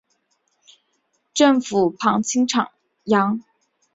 [1.35, 2.47] 首府磅清
[3.03, 3.43] 扬。